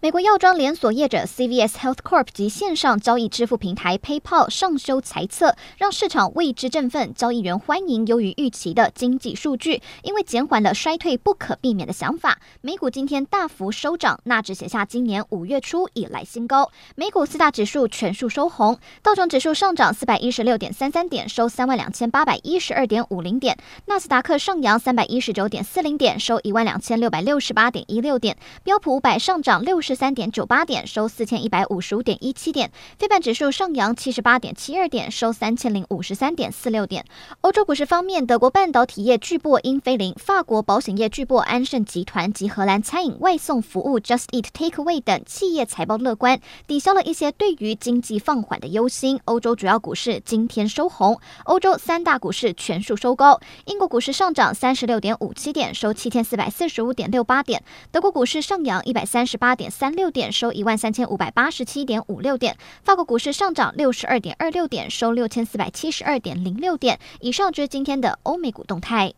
[0.00, 7.12] 美国药妆连锁业者 CVS Health Corp 及线上交易支付平台 PayPal 上修财测，让市场为之振奋。
[7.12, 12.38] 交易员欢迎优于预期的经济数据，因为减缓了衰退不可避免的想法。
[12.60, 16.70] 美股今天大幅收涨，纳指写下今年五月初以来新高。
[16.94, 23.56] 美股四大指数全数收红，道琼指数上涨四百一十六点三三点，收三万两千八百一十二点五零点；
[23.86, 32.70] 纳斯达克上扬三百一十九点四零点，收一万两千六百六十八点一六点；标普五百上涨六十十三点九八点，收四千一百五十五点一七点。
[32.98, 37.06] 非半指数上扬七十八点七二点，收三千零五十三点四六点。
[37.40, 49.18] 欧洲股市方面，德国半导体业巨擘英飞凌、法国保险业巨擘安盛集团及荷兰餐饮外送服务 Just Eat Takeaway 等企业财报乐观，抵消了一些对于经济放缓的忧心。
[49.24, 53.40] 欧洲主要股市今天收红，欧洲三大股市全数收高。
[53.64, 57.62] 英国股市上涨三十六点五七点，收七千四百四十五点六八点。
[57.90, 60.32] 德国股市上扬一百三十八点三六点。
[60.32, 66.98] 收一万三千五百八十七点五六点，法国股市上涨六十二点二六点，收六千四百七十二点零六点。
[67.20, 69.14] 以上就是今天的欧美股动态。